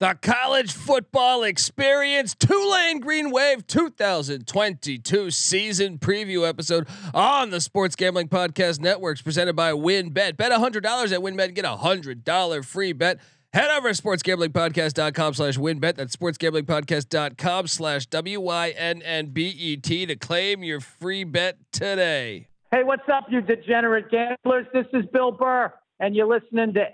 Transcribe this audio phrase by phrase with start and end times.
[0.00, 8.28] The College Football Experience Tulane Green Wave 2022 season preview episode on the Sports Gambling
[8.28, 10.36] Podcast Networks presented by WynnBET.
[10.36, 13.18] Bet $100 at WynnBET get a $100 free bet.
[13.52, 15.96] Head over to sportsgamblingpodcast.com slash wynnbet.
[15.96, 22.46] That's sportsgamblingpodcast.com slash W-Y-N-N-B-E-T to claim your free bet today.
[22.70, 24.66] Hey, what's up, you degenerate gamblers?
[24.72, 26.84] This is Bill Burr, and you're listening to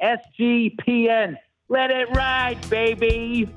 [0.40, 1.34] SGPN.
[1.70, 3.48] Let it ride, baby.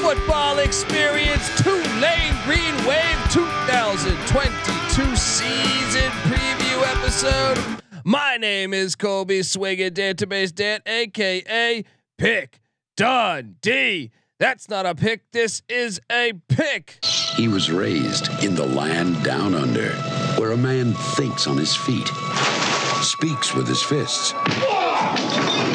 [0.00, 7.58] Football Experience Tulane Green Wave 2022 season preview episode.
[8.04, 11.84] My name is Colby Swinging Database Dan, aka
[12.16, 12.60] Pick
[12.96, 14.10] Dundee.
[14.38, 15.30] That's not a pick.
[15.32, 17.04] This is a pick.
[17.36, 19.90] He was raised in the land down under,
[20.40, 22.08] where a man thinks on his feet,
[23.02, 24.32] speaks with his fists,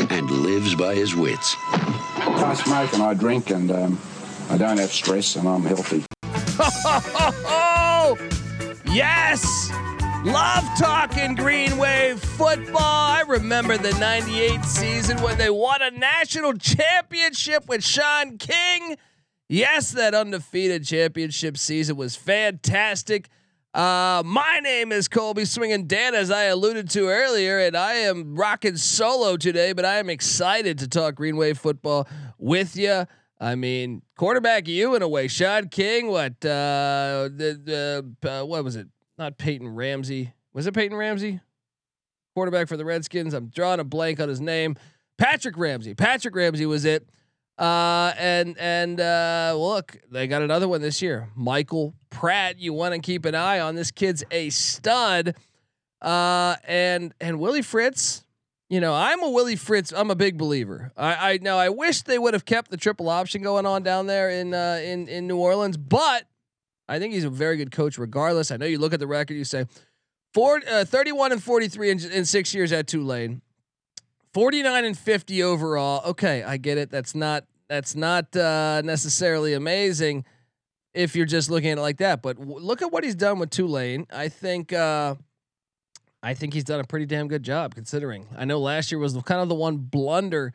[0.09, 1.55] and lives by his wits.
[2.43, 3.99] I smoke and I drink and um,
[4.53, 6.05] I don't have stress and I'm healthy.
[8.93, 9.71] Yes.
[10.23, 12.77] Love talking Green Wave football.
[12.77, 18.97] I remember the 98 season when they won a national championship with Shaun King.
[19.49, 23.29] Yes, that undefeated championship season was fantastic.
[23.73, 28.35] Uh, my name is Colby Swinging Dan, as I alluded to earlier, and I am
[28.35, 32.07] rocking solo today, but I am excited to talk Green Wave football
[32.37, 33.07] with you.
[33.43, 35.27] I mean, quarterback you in a way.
[35.27, 36.33] Shaun King, what?
[36.45, 38.87] Uh, the the uh, what was it?
[39.17, 40.33] Not Peyton Ramsey.
[40.53, 41.41] Was it Peyton Ramsey?
[42.35, 43.33] Quarterback for the Redskins.
[43.33, 44.77] I'm drawing a blank on his name.
[45.17, 45.93] Patrick Ramsey.
[45.93, 47.09] Patrick Ramsey was it.
[47.57, 51.29] Uh, and and uh, look, they got another one this year.
[51.35, 52.59] Michael Pratt.
[52.59, 55.35] You want to keep an eye on this kid's a stud.
[56.01, 58.22] Uh, and and Willie Fritz.
[58.73, 59.93] You know, I'm a Willie Fritz.
[59.93, 60.91] I'm a big believer.
[60.97, 64.07] I, I now I wish they would have kept the triple option going on down
[64.07, 66.23] there in uh, in in New Orleans, but
[66.89, 68.49] I think he's a very good coach regardless.
[68.49, 69.67] I know you look at the record, you say
[70.33, 73.43] four, uh, 31 and 43 in, in six years at Tulane.
[74.33, 76.03] 49 and 50 overall.
[76.09, 76.89] Okay, I get it.
[76.89, 80.25] That's not that's not uh, necessarily amazing
[80.95, 82.23] if you're just looking at it like that.
[82.23, 84.07] But w- look at what he's done with Tulane.
[84.11, 85.13] I think uh,
[86.23, 88.27] I think he's done a pretty damn good job considering.
[88.37, 90.53] I know last year was kind of the one blunder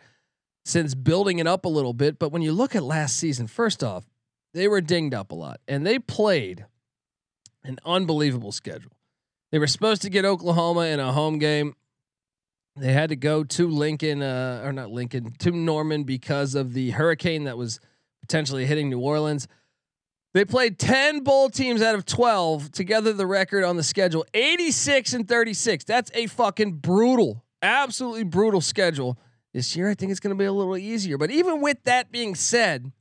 [0.65, 2.19] since building it up a little bit.
[2.19, 4.07] But when you look at last season, first off,
[4.55, 6.65] they were dinged up a lot and they played
[7.63, 8.93] an unbelievable schedule.
[9.53, 11.75] They were supposed to get Oklahoma in a home game.
[12.75, 16.91] They had to go to Lincoln, uh, or not Lincoln, to Norman because of the
[16.91, 17.81] hurricane that was
[18.21, 19.49] potentially hitting New Orleans.
[20.39, 25.13] They played 10 bowl teams out of 12 together the record on the schedule 86
[25.15, 25.83] and 36.
[25.83, 29.19] That's a fucking brutal, absolutely brutal schedule.
[29.53, 31.19] This year I think it's going to be a little easier.
[31.19, 32.93] But even with that being said,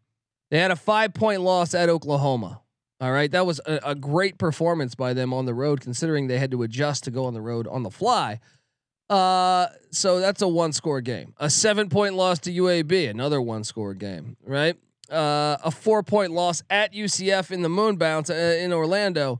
[0.50, 2.62] they had a 5-point loss at Oklahoma.
[3.00, 6.40] All right, that was a, a great performance by them on the road considering they
[6.40, 8.40] had to adjust to go on the road on the fly.
[9.12, 11.36] Uh, so that's a one score game.
[11.38, 14.76] A seven point loss to UAB, another one score game, right?
[15.10, 19.40] Uh, a four point loss at UCF in the moon bounce uh, in Orlando,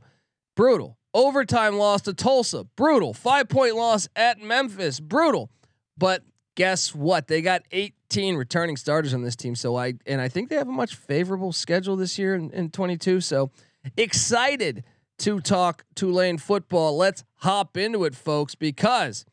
[0.56, 0.96] brutal.
[1.14, 3.12] Overtime loss to Tulsa, brutal.
[3.12, 5.50] Five point loss at Memphis, brutal.
[5.96, 6.22] But
[6.54, 7.28] guess what?
[7.28, 9.54] They got 18 returning starters on this team.
[9.54, 12.70] So I and I think they have a much favorable schedule this year in, in
[12.70, 13.20] 22.
[13.20, 13.50] So
[13.96, 14.84] excited
[15.18, 16.96] to talk Tulane football.
[16.96, 19.24] Let's hop into it, folks, because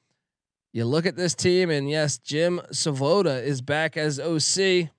[0.73, 4.89] you look at this team, and yes, Jim Savoda is back as OC.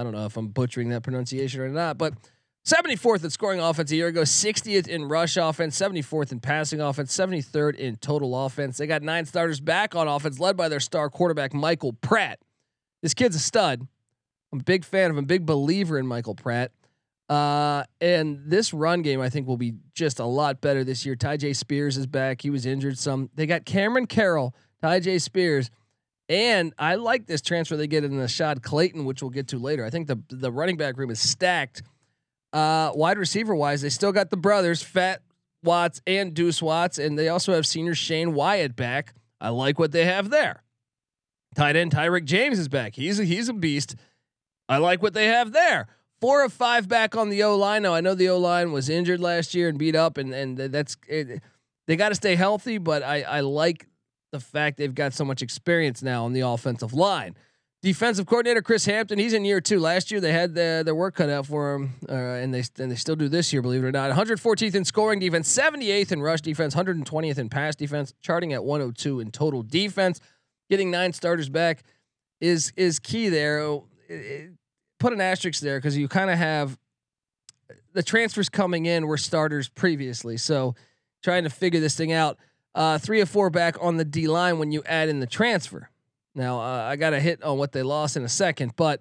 [0.00, 2.14] I don't know if I'm butchering that pronunciation or not, but
[2.64, 7.14] 74th in scoring offense a year ago, 60th in rush offense, 74th in passing offense,
[7.14, 8.78] 73rd in total offense.
[8.78, 12.38] They got nine starters back on offense, led by their star quarterback, Michael Pratt.
[13.02, 13.86] This kid's a stud.
[14.52, 16.72] I'm a big fan of him, big believer in Michael Pratt.
[17.28, 21.14] Uh, and this run game, I think, will be just a lot better this year.
[21.14, 22.40] Tyjae Spears is back.
[22.40, 23.28] He was injured some.
[23.34, 25.70] They got Cameron Carroll, Tyjae Spears,
[26.30, 29.84] and I like this transfer they get in Ashaad Clayton, which we'll get to later.
[29.84, 31.82] I think the the running back room is stacked.
[32.52, 35.22] Uh, wide receiver wise, they still got the brothers, Phat
[35.62, 39.14] Watts and Duece Watts, and they also have senior Shae Wyatt back.
[39.40, 40.62] I like what they have there.
[41.56, 42.94] Tight end Tyrick James is back.
[42.94, 43.96] He's a, he's a beast.
[44.68, 45.88] I like what they have there
[46.20, 47.82] four of five back on the O line.
[47.82, 50.56] Now I know the O line was injured last year and beat up, and and
[50.56, 51.42] that's it,
[51.86, 52.78] they got to stay healthy.
[52.78, 53.86] But I I like
[54.32, 57.36] the fact they've got so much experience now on the offensive line.
[57.82, 59.80] Defensive coordinator Chris Hampton, he's in year two.
[59.80, 62.90] Last year they had the, their work cut out for him, uh, and they and
[62.90, 64.10] they still do this year, believe it or not.
[64.10, 69.20] 114th in scoring defense, 78th in rush defense, 120th in pass defense, charting at 102
[69.20, 70.20] in total defense.
[70.68, 71.82] Getting nine starters back
[72.38, 73.80] is is key there.
[74.08, 74.50] It,
[74.98, 76.78] put an asterisk there because you kind of have
[77.92, 80.36] the transfers coming in were starters previously.
[80.36, 80.74] So
[81.22, 82.38] trying to figure this thing out.
[82.74, 85.90] Uh, three or four back on the D line when you add in the transfer.
[86.34, 89.00] Now uh, I got a hit on what they lost in a second, but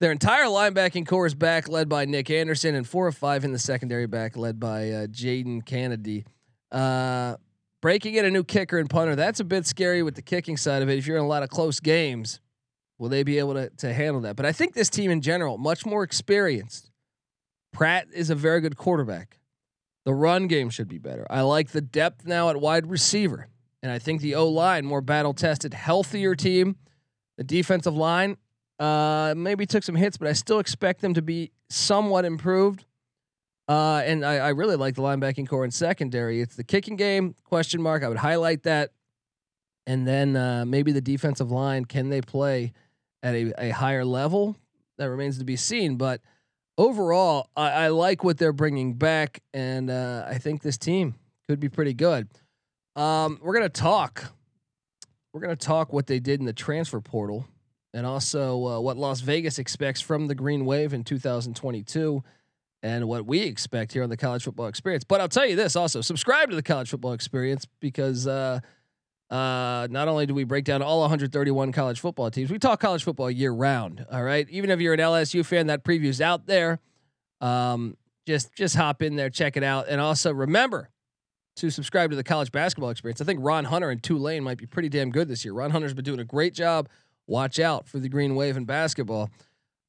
[0.00, 3.52] their entire linebacking core is back, led by Nick Anderson, and four or five in
[3.52, 6.24] the secondary back, led by uh, Jadon Canady.
[6.70, 7.36] Uh,
[7.80, 10.82] breaking in a new kicker and punter, that's a bit scary with the kicking side
[10.82, 10.98] of it.
[10.98, 12.40] If you're in a lot of close games,
[13.02, 14.36] Will they be able to to handle that?
[14.36, 16.88] But I think this team in general, much more experienced.
[17.72, 19.40] Pratt is a very good quarterback.
[20.04, 21.26] The run game should be better.
[21.30, 23.48] I like the depth now at wide receiver.
[23.82, 26.76] And I think the O line, more battle tested, healthier team.
[27.36, 28.36] The defensive line
[28.78, 32.84] uh, maybe took some hits, but I still expect them to be somewhat improved.
[33.68, 36.40] Uh, and I, I, really like the linebacking core and secondary.
[36.40, 38.02] It's the kicking game question mark.
[38.02, 38.90] I would highlight that,
[39.86, 41.84] and then uh, maybe the defensive line.
[41.84, 42.72] Can they play
[43.22, 44.56] at a, a higher level.
[44.98, 45.96] That remains to be seen.
[45.96, 46.20] But
[46.78, 51.14] overall, I, I like what they're bringing back, and uh, I think this team
[51.48, 52.28] could be pretty good.
[52.96, 54.24] Um, we're gonna talk.
[55.32, 57.46] We're gonna talk what they did in the transfer portal,
[57.94, 62.22] and also uh, what Las Vegas expects from the Green Wave in 2022
[62.82, 65.04] and what we expect here on the college football experience.
[65.04, 68.60] But I'll tell you this also subscribe to the college football experience because uh,
[69.32, 73.02] uh, not only do we break down all 131 college football teams, we talk college
[73.02, 74.04] football year round.
[74.12, 76.80] All right, even if you're an LSU fan, that preview's out there.
[77.40, 77.96] Um,
[78.26, 80.90] just just hop in there, check it out, and also remember
[81.56, 83.22] to subscribe to the college basketball experience.
[83.22, 85.54] I think Ron Hunter and Tulane might be pretty damn good this year.
[85.54, 86.90] Ron Hunter's been doing a great job.
[87.26, 89.30] Watch out for the Green Wave in basketball.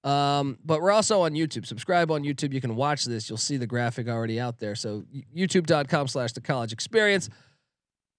[0.05, 1.65] Um, but we're also on YouTube.
[1.65, 2.53] Subscribe on YouTube.
[2.53, 3.29] You can watch this.
[3.29, 4.75] You'll see the graphic already out there.
[4.75, 5.03] So
[5.35, 7.29] youtube.com slash the college experience.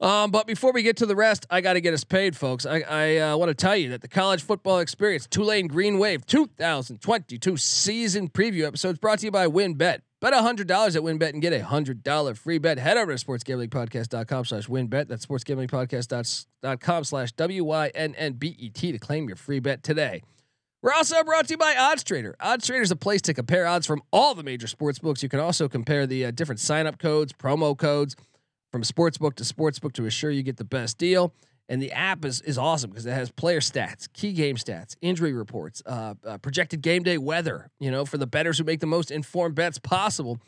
[0.05, 2.67] Um, but before we get to the rest, I got to get us paid, folks.
[2.67, 6.27] I, I uh, want to tell you that the college football experience, Tulane Green Wave
[6.27, 10.01] 2022 season preview episode is brought to you by WynnBET.
[10.21, 12.79] Bet $100 at WynnBET and get a $100 free bet.
[12.79, 15.09] Head over to sportsgamblingpodcast.com slash wynnbet.
[15.09, 20.21] That's sportsgamblingpodcast.com slash W-Y-N-N-B-E-T to claim your free bet today.
[20.83, 22.37] We're also brought to you by Odds Trader.
[22.41, 25.23] Odds Trader is a place to compare odds from all the major sports books.
[25.23, 28.17] You can also compare the uh, different sign-up codes, promo codes,
[28.75, 31.33] from sportsbook to sportsbook to assure you get the best deal.
[31.69, 35.33] And the app is is awesome because it has player stats, key game stats, injury
[35.33, 37.71] reports, uh, uh, projected game day weather.
[37.79, 40.41] You know, for the betters who make the most informed bets possible.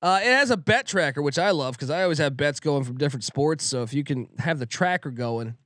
[0.00, 2.84] Uh, it has a bet tracker, which I love because I always have bets going
[2.84, 3.64] from different sports.
[3.64, 5.56] So if you can have the tracker going,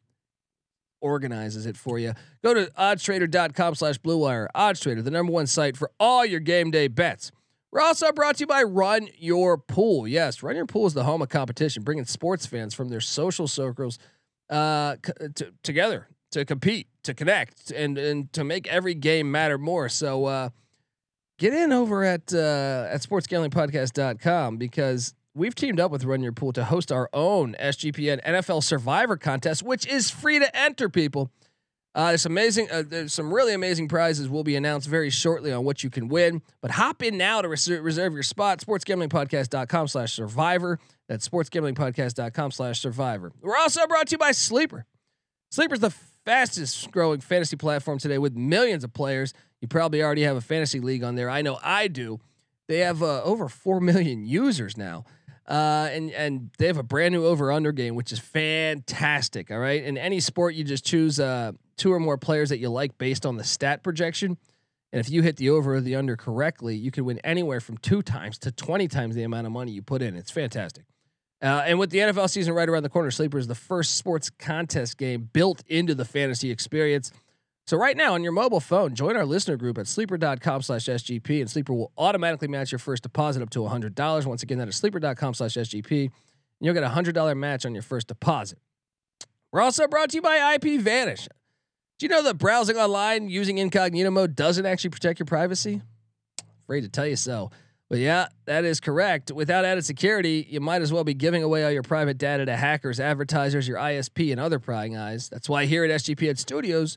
[1.03, 2.15] organizes it for you.
[2.43, 4.49] Go to oddstrader.com slash blue wire.
[4.57, 7.33] Oddstrader, the number one site for all your game day bets.
[7.73, 10.07] We're also brought to you by Run Your Pool.
[10.07, 13.49] Yes, Run Your Pool is the home of competition, bringing sports fans from their social
[13.49, 13.99] circles
[14.51, 19.57] uh, c- t- together to compete, to connect, and and to make every game matter
[19.57, 19.89] more.
[19.89, 20.49] So uh,
[21.39, 26.53] get in over at uh, at sportsgamblingpodcast.com because we've teamed up with Run Your Pool
[26.53, 30.91] to host our own SGPN NFL Survivor contest, which is free to enter.
[30.91, 31.31] People.
[31.95, 32.71] Uh, there's amazing.
[32.71, 36.09] Uh, there's some really amazing prizes will be announced very shortly on what you can
[36.09, 36.41] win.
[36.61, 38.61] But hop in now to reserve, reserve your spot.
[38.61, 40.79] SportsGamblingPodcast.com slash survivor.
[41.09, 43.33] That's SportsGamblingPodcast.com slash survivor.
[43.43, 44.87] We're also brought to you by Sleeper.
[45.51, 45.91] Sleeper is the
[46.25, 49.35] fastest growing fantasy platform today with millions of players.
[49.61, 51.29] You probably already have a fantasy league on there.
[51.29, 52.21] I know I do.
[52.69, 55.05] They have uh, over 4 million users now.
[55.47, 59.51] Uh, and and they have a brand new over under game, which is fantastic.
[59.51, 62.69] All right, in any sport, you just choose uh, two or more players that you
[62.69, 64.39] like based on the stat projection.
[64.93, 67.79] And if you hit the over or the under correctly, you can win anywhere from
[67.79, 70.17] two times to 20 times the amount of money you put in.
[70.17, 70.85] It's fantastic.
[71.41, 74.31] Uh, and with the NFL season right around the corner, Sleeper is the first sports
[74.31, 77.11] contest game built into the fantasy experience.
[77.67, 81.41] So right now on your mobile phone, join our listener group at sleeper.com slash SGP
[81.41, 84.27] and Sleeper will automatically match your first deposit up to $100.
[84.27, 86.03] Once again, that is sleeper.com slash SGP.
[86.05, 86.11] And
[86.61, 88.59] you'll get a $100 match on your first deposit.
[89.53, 91.29] We're also brought to you by IP Vanish.
[91.99, 95.83] Do you know that browsing online using incognito mode doesn't actually protect your privacy?
[96.65, 97.51] Afraid to tell you so.
[97.89, 99.31] But yeah, that is correct.
[99.31, 102.57] Without added security, you might as well be giving away all your private data to
[102.57, 105.29] hackers, advertisers, your ISP, and other prying eyes.
[105.29, 106.97] That's why here at SGPN Studios,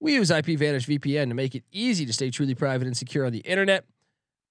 [0.00, 3.32] we use IPVanish VPN to make it easy to stay truly private and secure on
[3.32, 3.84] the internet.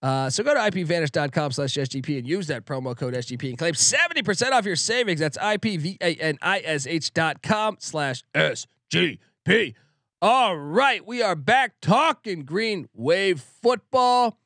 [0.01, 3.73] Uh, so go to ipvanish.com slash SGP and use that promo code SGP and claim
[3.73, 5.19] 70% off your savings.
[5.19, 9.73] That's IPVANISH dot com slash SGP.
[10.21, 14.37] All right, we are back talking Green Wave football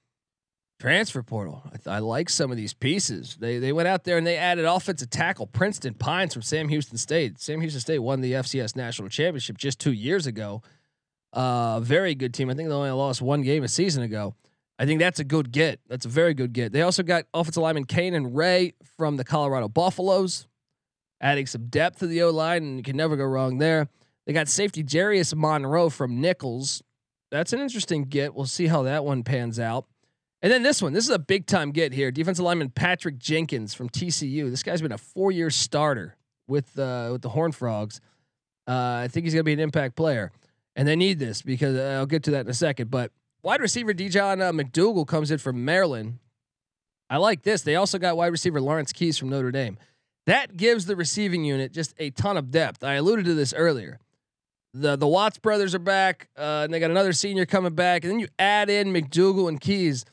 [0.79, 1.61] transfer portal.
[1.65, 3.37] I, th- I, like some of these pieces.
[3.39, 6.97] They they went out there and they added offensive tackle Princeton Pines from Sam Houston
[6.97, 7.39] State.
[7.39, 10.61] Sam Houston State won the FCS national championship just two years ago.
[11.33, 12.49] Uh, very good team.
[12.49, 14.35] I think they only lost one game a season ago.
[14.79, 15.79] I think that's a good get.
[15.87, 16.71] That's a very good get.
[16.71, 20.47] They also got offensive lineman Kane and Ray from the Colorado Buffaloes,
[21.21, 23.87] adding some depth to the O line, and you can never go wrong there.
[24.25, 26.81] They got safety Jarius Monroe from Nicholls.
[27.31, 28.35] That's an interesting get.
[28.35, 29.85] We'll see how that one pans out.
[30.41, 32.11] And then this one, this is a big time get here.
[32.11, 34.49] Defensive lineman Patrick Jenkins from TCU.
[34.49, 36.15] This guy's been a four year starter
[36.47, 38.01] with uh, with the Horn Frogs.
[38.67, 40.31] Uh, I think he's gonna be an impact player,
[40.75, 42.89] and they need this because uh, I'll get to that in a second.
[42.91, 43.11] But
[43.43, 46.19] Wide receiver Dijon uh, McDougal comes in from Maryland.
[47.09, 47.61] I like this.
[47.61, 49.77] They also got wide receiver Lawrence Keys from Notre Dame.
[50.25, 52.85] That gives the receiving unit just a ton of depth.
[52.85, 53.99] I alluded to this earlier.
[54.73, 58.05] The the Watts brothers are back, uh, and they got another senior coming back.
[58.05, 60.05] And then you add in McDougal and Keys.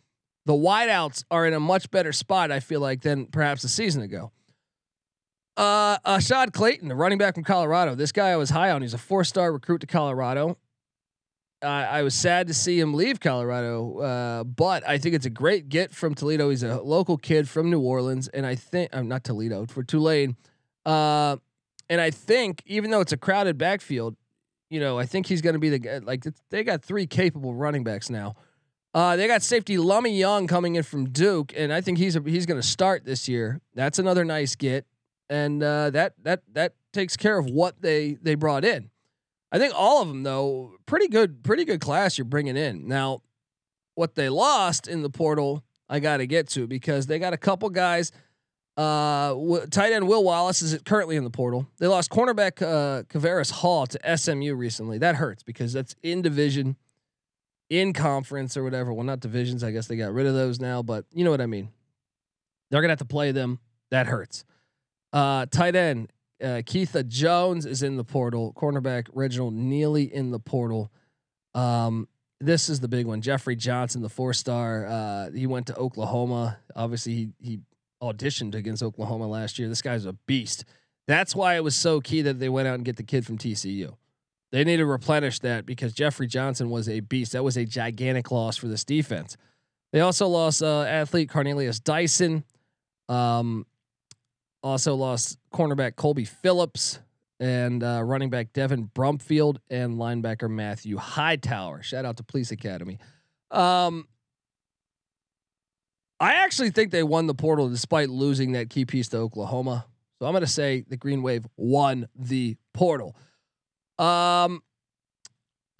[0.46, 4.02] The wideouts are in a much better spot, I feel like, than perhaps a season
[4.02, 4.32] ago.
[5.60, 7.94] Uh, Ashaad Clayton, the running back from Colorado.
[7.94, 8.80] This guy I was high on.
[8.80, 10.56] He's a four star recruit to Colorado.
[11.62, 15.68] I was sad to see him leave Colorado, uh, but I think it's a great
[15.68, 16.48] get from Toledo.
[16.48, 19.82] He's a local kid from New Orleans, and I think I'm uh, not Toledo for
[19.82, 20.36] Tulane.
[20.86, 21.36] Uh,
[21.90, 24.16] and I think even though it's a crowded backfield,
[24.70, 25.98] you know, I think he's going to be the guy.
[25.98, 28.36] Like they got three capable running backs now.
[28.94, 32.22] Uh, they got safety Lummie Young coming in from Duke, and I think he's a,
[32.22, 33.60] he's going to start this year.
[33.74, 34.86] That's another nice get,
[35.30, 38.90] and uh, that that that takes care of what they they brought in.
[39.52, 42.86] I think all of them though, pretty good, pretty good class you're bringing in.
[42.86, 43.22] Now,
[43.94, 47.38] what they lost in the portal, I got to get to because they got a
[47.38, 48.12] couple guys.
[48.76, 49.34] Uh,
[49.70, 51.66] tight end Will Wallace is currently in the portal.
[51.78, 54.98] They lost cornerback uh, Hall to SMU recently.
[54.98, 56.76] That hurts because that's in division,
[57.68, 58.92] in conference or whatever.
[58.92, 59.62] Well, not divisions.
[59.62, 61.70] I guess they got rid of those now, but you know what I mean.
[62.70, 63.58] They're gonna have to play them.
[63.90, 64.44] That hurts.
[65.12, 66.12] Uh, tight end
[66.42, 68.52] uh, Keitha Jones is in the portal.
[68.56, 70.90] Cornerback Reginald Neely in the portal.
[71.54, 72.08] Um,
[72.40, 73.20] this is the big one.
[73.20, 74.86] Jeffrey Johnson, the four star.
[74.86, 76.58] Uh, he went to Oklahoma.
[76.74, 77.60] Obviously, he he
[78.02, 79.68] auditioned against Oklahoma last year.
[79.68, 80.64] This guy's a beast.
[81.06, 83.36] That's why it was so key that they went out and get the kid from
[83.36, 83.94] TCU.
[84.52, 87.32] They need to replenish that because Jeffrey Johnson was a beast.
[87.32, 89.36] That was a gigantic loss for this defense.
[89.92, 92.44] They also lost uh, athlete Cornelius Dyson.
[93.08, 93.66] Um,
[94.62, 97.00] also lost cornerback Colby Phillips
[97.38, 101.82] and uh, running back Devin Brumfield and linebacker Matthew Hightower.
[101.82, 102.98] Shout out to Police Academy.
[103.50, 104.06] Um,
[106.20, 109.86] I actually think they won the portal despite losing that key piece to Oklahoma.
[110.18, 113.16] So I'm going to say the Green Wave won the portal.
[113.98, 114.62] Um,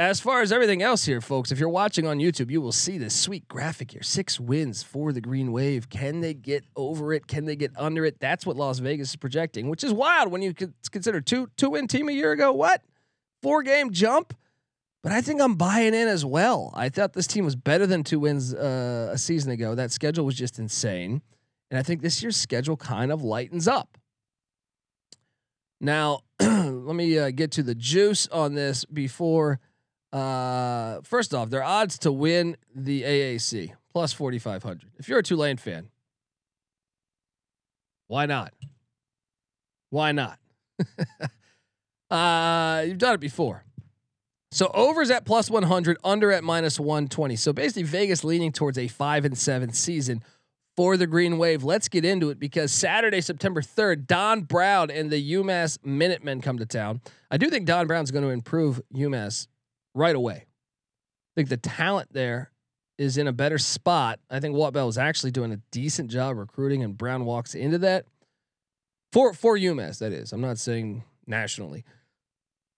[0.01, 2.97] as far as everything else here, folks, if you're watching on YouTube, you will see
[2.97, 4.03] this sweet graphic here.
[4.03, 5.91] Six wins for the Green Wave.
[5.91, 7.27] Can they get over it?
[7.27, 8.19] Can they get under it?
[8.19, 10.55] That's what Las Vegas is projecting, which is wild when you
[10.91, 12.51] consider two two win team a year ago.
[12.51, 12.83] What
[13.43, 14.33] four game jump?
[15.03, 16.73] But I think I'm buying in as well.
[16.75, 19.75] I thought this team was better than two wins uh, a season ago.
[19.75, 21.21] That schedule was just insane,
[21.71, 23.99] and I think this year's schedule kind of lightens up.
[25.79, 29.61] Now, let me uh, get to the juice on this before
[30.13, 34.91] uh, first off, their odds to win the AAC plus 4,500.
[34.99, 35.89] If you're a Tulane fan,
[38.09, 38.53] why not?
[39.91, 40.39] Why not?
[42.11, 43.65] uh, you've done it before.
[44.53, 47.37] So overs at plus 100, under at minus 120.
[47.37, 50.25] So basically, Vegas leaning towards a five and seven season
[50.77, 51.63] for the Green Wave.
[51.63, 56.59] Let's get into it because Saturday, September 3rd, Don Brown and the UMass Minutemen come
[56.59, 57.01] to town.
[57.31, 59.47] I do think Don Brown's going to improve UMass
[59.95, 60.47] right away.
[60.47, 62.51] I think the talent there
[62.99, 64.21] is in a better spot.
[64.29, 67.79] I think Walt Bell is actually doing a decent job recruiting, and Brown walks into
[67.79, 68.05] that
[69.13, 69.99] for for UMass.
[69.99, 71.85] That is, I'm not saying nationally.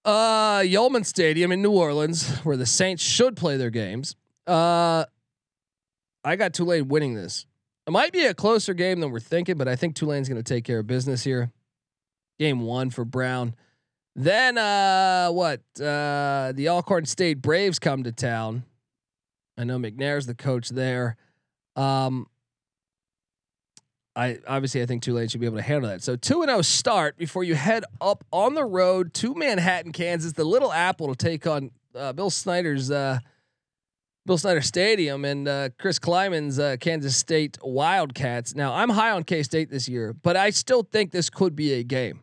[0.05, 4.17] Uh, Yulman Stadium in New Orleans, where the Saints should play their games.
[4.47, 5.05] Uh,
[6.25, 7.47] I got Tulane winning this.
[7.87, 10.55] It might be a closer game than we're thinking, but I think Tulane's going to
[10.55, 11.51] take care of business here.
[12.39, 13.55] Game one for Brown.
[14.15, 15.61] Then uh, what?
[15.81, 18.65] Uh, the Alcorn State Braves come to town.
[19.57, 21.17] I know McNair's the coach there.
[21.77, 22.27] Um,
[24.15, 26.03] I obviously I think Tulane should be able to handle that.
[26.03, 30.33] So two and zero start before you head up on the road to Manhattan, Kansas,
[30.33, 33.21] the Little Apple to take on uh, Bill Snyder's uh,
[34.27, 38.55] Bill Snyder Stadium and uh, Chris Klieman's uh, Kansas State Wildcats.
[38.55, 41.73] Now I'm high on K State this year, but I still think this could be
[41.73, 42.21] a game.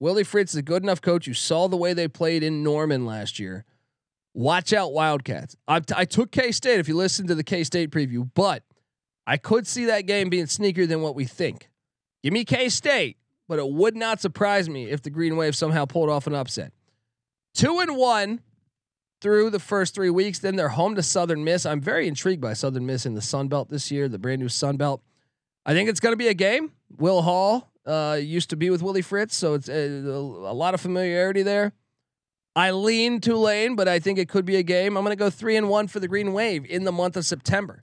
[0.00, 1.26] Willie Fritz is a good enough coach.
[1.26, 3.64] You saw the way they played in Norman last year.
[4.34, 5.56] Watch out, Wildcats.
[5.68, 8.64] I, took K State if you listen to the K State preview, but
[9.26, 11.70] I could see that game being sneakier than what we think.
[12.22, 13.16] Give me K State,
[13.48, 16.72] but it would not surprise me if the Green Wave somehow pulled off an upset.
[17.54, 18.40] Two and one
[19.20, 20.40] through the first three weeks.
[20.40, 21.64] Then they're home to Southern Miss.
[21.64, 24.48] I'm very intrigued by Southern Miss in the Sun Belt this year, the brand new
[24.48, 25.00] Sun Belt.
[25.64, 26.72] I think it's going to be a game.
[26.98, 30.74] Will Hall uh, used to be with Willie Fritz, so it's a, a, a lot
[30.74, 31.72] of familiarity there.
[32.56, 34.96] I lean Tulane, but I think it could be a game.
[34.96, 37.26] I'm going to go three and one for the Green Wave in the month of
[37.26, 37.82] September.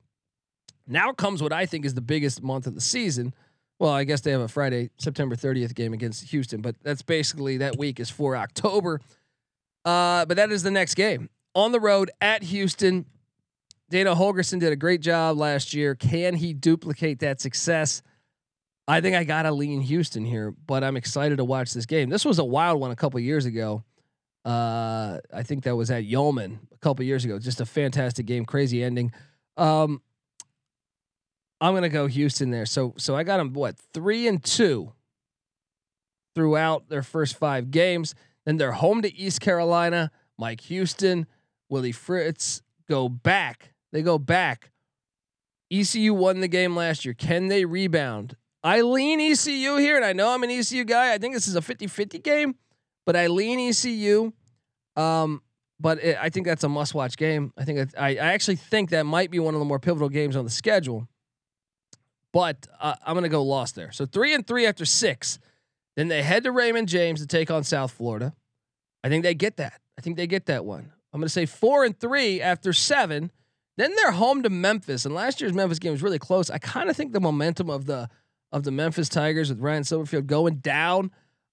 [0.88, 3.34] Now comes what I think is the biggest month of the season.
[3.80, 7.58] Well, I guess they have a Friday, September 30th game against Houston, but that's basically
[7.58, 9.02] that week is for October.
[9.84, 13.06] Uh, but that is the next game on the road at Houston.
[13.90, 15.96] Dana Holgorsen did a great job last year.
[15.96, 18.02] Can he duplicate that success?
[18.88, 22.10] I think I got to lean Houston here, but I'm excited to watch this game.
[22.10, 23.84] This was a wild one a couple years ago.
[24.44, 27.38] Uh, I think that was at Yulman a couple years ago.
[27.38, 29.12] Just a fantastic game, crazy ending.
[29.56, 30.02] Um,
[31.60, 32.66] I'm gonna go Houston there.
[32.66, 34.94] So so I got them what three and two
[36.34, 38.16] throughout their first five games.
[38.46, 40.12] Then they're home to East Carolina.
[40.40, 41.28] Mike Houston,
[41.70, 43.74] Willie Fritz go back.
[43.92, 44.72] They go back.
[45.72, 47.14] ECU won the game last year.
[47.14, 48.36] Can they rebound?
[48.64, 51.14] I lean ECU here, and I know I'm an ECU guy.
[51.14, 52.56] I think this is a 50 50 game,
[53.06, 54.34] but I lean ECU.
[54.96, 55.42] Um,
[55.80, 57.54] but it, I think that's a must watch game.
[57.58, 60.36] I think I, I actually think that might be one of the more pivotal games
[60.36, 61.08] on the schedule.
[62.32, 63.92] But uh, I'm going to go lost there.
[63.92, 65.40] So three and three after six.
[65.98, 68.34] Then they head to Raymond James to take on South Florida.
[69.04, 69.82] I think they get that.
[69.98, 70.92] I think they get that one.
[71.14, 73.32] I'm going to say four and three after seven.
[73.78, 76.50] Then they're home to Memphis, and last year's Memphis game was really close.
[76.50, 78.10] I kind of think the momentum of the
[78.52, 81.12] of the Memphis Tigers with Ryan Silverfield going down.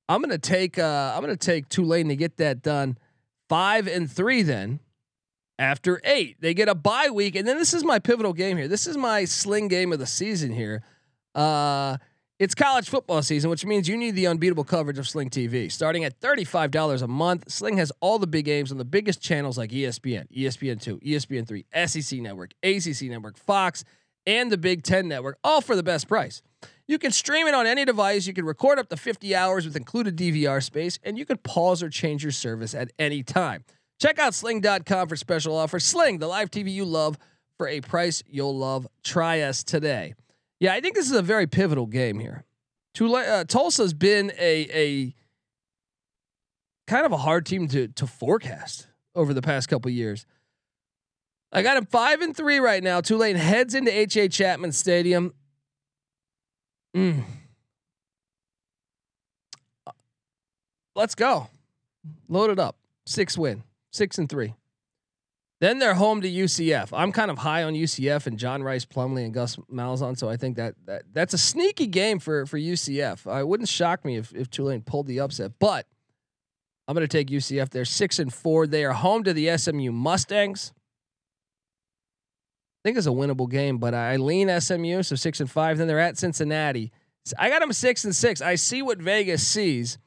[0.09, 2.99] I'm to take uh, I'm to take Tulane to get that done.
[3.49, 4.81] Five and three then.
[5.61, 8.69] After eight, they get a bye week, and then this is my pivotal game here.
[8.69, 10.85] This is my sling game of the season here.
[11.35, 11.97] Uh,
[12.39, 15.71] it's college football season, which means you need the unbeatable coverage of Sling TV.
[15.73, 19.59] Starting at $35 a month, Sling has all the big games on the biggest channels
[19.59, 23.83] like ESPN, ESPN2, ESPN3, SEC Network, ACC Network, Fox,
[24.25, 26.41] and the Big Ten Network, all for the best price.
[26.89, 28.27] You can stream it on any device.
[28.27, 31.83] You can record up to 50 hours with included DVR space, and you can pause
[31.83, 33.65] or change your service at any time.
[34.01, 35.85] Check out sling.com for special offers.
[35.85, 37.19] Sling, the live TV you love
[37.59, 38.87] for a price you'll love.
[39.05, 40.15] Try us today.
[40.61, 42.45] Yeah, I think this is a very pivotal game here.
[42.95, 45.15] Tula- uh, Tulsa's been a a
[46.87, 50.25] kind of a hard team to to forecast over the past couple years.
[51.53, 53.01] I got him five and three right now.
[53.01, 54.17] Tulane heads into H.
[54.17, 54.29] A.
[54.29, 55.35] Chapman Stadium.
[56.97, 57.25] Mm.
[60.95, 61.49] Let's go.
[62.29, 62.77] Load it up.
[63.07, 63.63] Six win.
[63.91, 64.55] Six and three.
[65.61, 66.91] Then they're home to UCF.
[66.93, 70.37] I'm kind of high on UCF and John Rhys Plumlee and Gus Malzahn, so I
[70.37, 73.31] think that, that that's a sneaky game for for UCF.
[73.31, 75.87] I wouldn't shock me if if Tulane pulled the upset, but
[76.87, 77.71] I'm going to take UCF.
[77.71, 78.67] They're six and four.
[78.67, 80.73] They are home to the SMU Mustangs.
[82.81, 85.79] I think it's a winnable game, but I lean SMU, so six and five.
[85.79, 86.93] Then they're at Cincinnati.
[87.39, 88.41] I got them six and six.
[88.41, 89.99] I see what Vegas sees.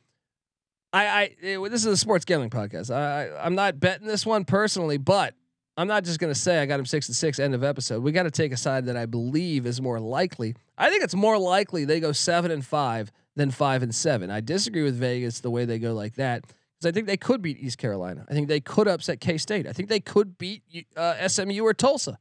[0.94, 2.94] I, I it, this is a sports gambling podcast.
[2.94, 5.36] I, I I'm not betting this one personally, but
[5.78, 7.40] I'm not just going to say I got him six and six.
[7.40, 8.04] End of episode.
[8.04, 10.56] We got to take a side that I believe is more likely.
[10.78, 14.30] I think it's more likely they go seven and five than five and seven.
[14.30, 17.42] I disagree with Vegas the way they go like that because I think they could
[17.42, 18.26] beat East Carolina.
[18.30, 19.68] I think they could upset K State.
[19.68, 20.64] I think they could beat
[20.98, 22.18] uh, SMU or Tulsa.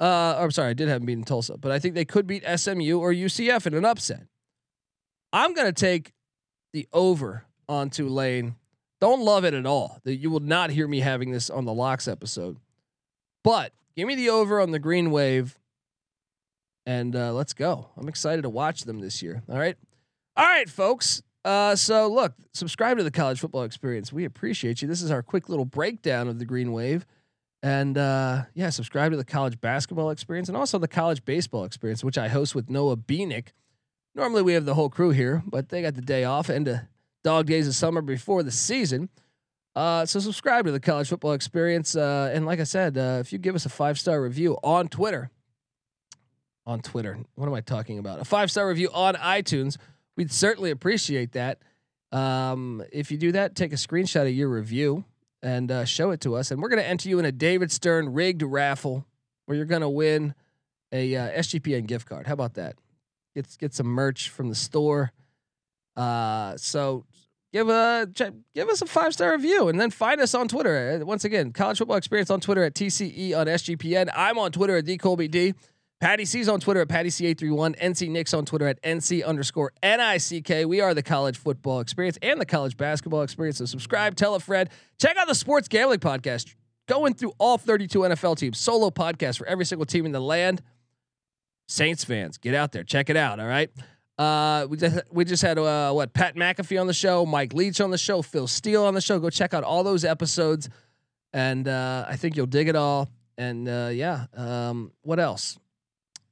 [0.00, 2.42] Uh, I'm sorry, I did have them beating Tulsa, but I think they could beat
[2.44, 4.26] SMU or UCF in an upset.
[5.32, 6.12] I'm going to take
[6.72, 8.56] the over on Tulane
[9.00, 9.98] don't love it at all.
[10.04, 12.58] That you will not hear me having this on the locks episode.
[13.42, 15.58] But give me the over on the green wave.
[16.86, 17.88] And uh, let's go.
[17.96, 19.42] I'm excited to watch them this year.
[19.48, 19.76] All right.
[20.36, 21.22] All right, folks.
[21.44, 24.12] Uh, so look, subscribe to the College Football Experience.
[24.12, 24.88] We appreciate you.
[24.88, 27.06] This is our quick little breakdown of the Green Wave.
[27.62, 32.02] And uh, yeah, subscribe to the College Basketball Experience and also the College Baseball Experience,
[32.02, 33.48] which I host with Noah Beanick.
[34.14, 36.88] Normally we have the whole crew here, but they got the day off and the
[37.22, 39.10] dog days of summer before the season.
[39.76, 41.94] Uh, so subscribe to the College Football Experience.
[41.94, 44.88] Uh, and like I said, uh, if you give us a five star review on
[44.88, 45.30] Twitter,
[46.66, 48.20] on Twitter, what am I talking about?
[48.20, 49.76] A five star review on iTunes,
[50.16, 51.58] we'd certainly appreciate that.
[52.10, 55.04] Um, if you do that, take a screenshot of your review
[55.42, 57.72] and uh, show it to us, and we're going to enter you in a David
[57.72, 59.06] Stern rigged raffle
[59.46, 60.34] where you're going to win
[60.92, 62.26] a uh, SGPN gift card.
[62.26, 62.76] How about that?
[63.34, 65.12] Get get some merch from the store.
[65.96, 67.04] Uh, so
[67.52, 68.08] give a
[68.54, 71.00] give us a five star review and then find us on Twitter.
[71.00, 74.10] Uh, once again, college football experience on Twitter at TCE on SGPN.
[74.14, 75.54] I'm on Twitter at DColbyD.
[76.00, 77.78] Patty C's on Twitter at Patty C831.
[77.78, 80.66] NC Nick's on Twitter at NC underscore NICK.
[80.66, 83.58] We are the college football experience and the college basketball experience.
[83.58, 84.70] So subscribe, tell a friend.
[84.98, 86.54] Check out the sports gambling podcast.
[86.88, 90.62] Going through all 32 NFL teams, solo podcast for every single team in the land.
[91.68, 93.38] Saints fans, get out there, check it out.
[93.38, 93.70] All right.
[94.18, 97.80] Uh, we just we just had uh, what Pat McAfee on the show, Mike Leach
[97.80, 99.18] on the show, Phil Steele on the show.
[99.18, 100.68] Go check out all those episodes,
[101.32, 103.08] and uh, I think you'll dig it all.
[103.38, 105.58] And uh, yeah, um, what else?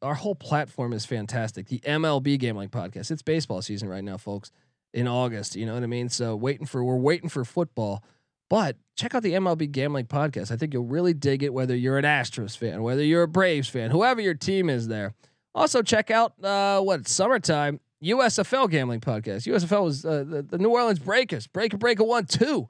[0.02, 1.66] Our whole platform is fantastic.
[1.68, 3.10] The MLB Gambling Podcast.
[3.10, 4.50] It's baseball season right now, folks.
[4.94, 6.08] In August, you know what I mean.
[6.08, 8.02] So waiting for we're waiting for football,
[8.48, 10.50] but check out the MLB Gambling Podcast.
[10.50, 11.52] I think you'll really dig it.
[11.52, 15.12] Whether you're an Astros fan, whether you're a Braves fan, whoever your team is there.
[15.54, 19.46] Also check out uh, what summertime USFL Gambling Podcast.
[19.46, 21.46] USFL was uh, the, the New Orleans Breakers.
[21.46, 22.66] Breaker Breaker one two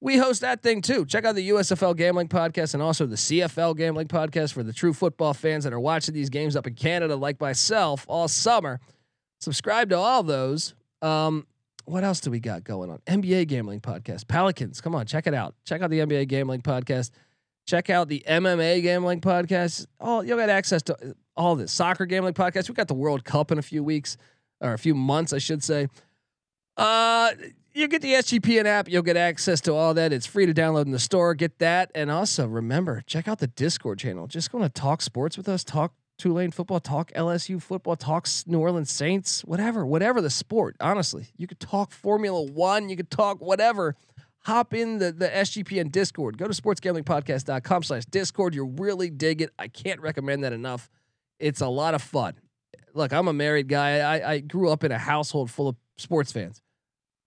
[0.00, 1.04] we host that thing too.
[1.04, 4.92] Check out the USFL Gambling Podcast and also the CFL Gambling Podcast for the true
[4.92, 8.80] football fans that are watching these games up in Canada, like myself, all summer.
[9.40, 10.74] Subscribe to all those.
[11.02, 11.46] Um,
[11.84, 12.98] what else do we got going on?
[13.06, 14.80] NBA Gambling Podcast, Pelicans.
[14.80, 15.54] Come on, check it out.
[15.64, 17.10] Check out the NBA Gambling Podcast.
[17.66, 19.86] Check out the MMA Gambling Podcast.
[20.00, 22.68] Oh, you'll get access to all this soccer gambling podcast.
[22.68, 24.16] We got the World Cup in a few weeks
[24.60, 25.88] or a few months, I should say.
[26.76, 27.32] Uh,
[27.78, 30.12] you get the SGPN app, you'll get access to all that.
[30.12, 31.34] It's free to download in the store.
[31.34, 31.92] Get that.
[31.94, 34.26] And also remember, check out the Discord channel.
[34.26, 38.58] Just going to talk sports with us, talk Tulane football, talk LSU football, talk New
[38.58, 40.74] Orleans Saints, whatever, whatever the sport.
[40.80, 43.94] Honestly, you could talk Formula One, you could talk whatever.
[44.40, 46.36] Hop in the, the SGPN Discord.
[46.36, 48.56] Go to sportsgamblingpodcast.com slash Discord.
[48.56, 49.50] You'll really dig it.
[49.56, 50.90] I can't recommend that enough.
[51.38, 52.34] It's a lot of fun.
[52.94, 53.98] Look, I'm a married guy.
[54.00, 56.62] I, I grew up in a household full of sports fans.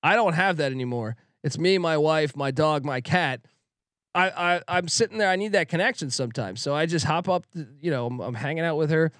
[0.03, 1.15] I don't have that anymore.
[1.43, 3.41] It's me, my wife, my dog, my cat.
[4.13, 5.29] I, I I'm sitting there.
[5.29, 6.61] I need that connection sometimes.
[6.61, 7.45] So I just hop up.
[7.53, 9.11] To, you know, I'm, I'm, hanging out with her.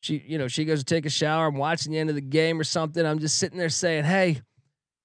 [0.00, 1.46] She, you know, she goes to take a shower.
[1.46, 3.04] I'm watching the end of the game or something.
[3.06, 4.40] I'm just sitting there saying, "Hey,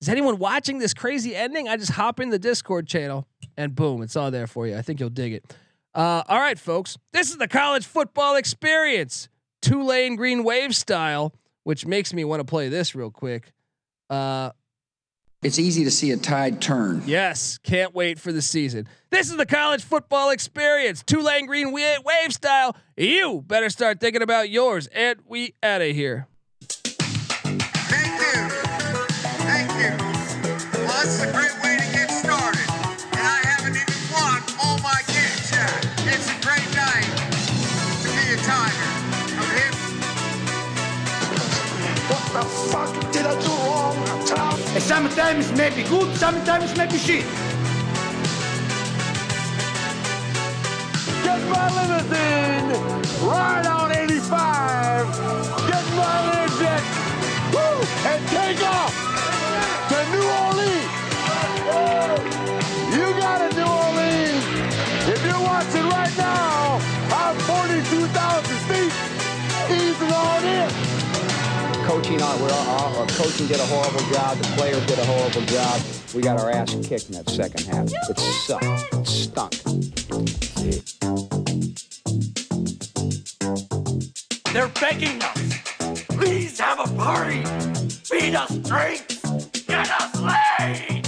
[0.02, 4.02] is anyone watching this crazy ending?" I just hop in the Discord channel and boom,
[4.02, 4.78] it's all there for you.
[4.78, 5.56] I think you'll dig it.
[5.94, 9.30] Uh, all right, folks, this is the college football experience,
[9.62, 13.54] Tulane Green Wave style, which makes me want to play this real quick.
[14.10, 14.52] Uh,
[15.46, 17.04] it's easy to see a tide turn.
[17.06, 18.88] Yes, can't wait for the season.
[19.12, 22.76] This is the college football experience, Tulane Green Wave style.
[22.98, 26.28] You better start thinking about yours, and we out of here.
[44.88, 45.06] Tom?
[45.58, 47.26] may be good, sometimes may be shit.
[51.24, 55.08] Get my limousine right on 85.
[55.68, 56.35] Get my Learjet.
[72.36, 74.38] Coaching on we're uh, uh, all, our coaching did a horrible job.
[74.38, 75.82] The players did a horrible job.
[76.14, 77.88] We got our ass kicked in that second half.
[78.10, 78.66] It sucked.
[78.94, 79.54] It stunk.
[84.54, 86.08] They're begging us.
[86.10, 87.44] Please have a party.
[88.06, 89.22] Feed us drinks.
[89.68, 91.05] Get us laid.